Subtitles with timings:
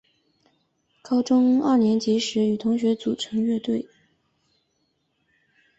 [1.03, 3.87] 高中二年级时与同学组成乐队。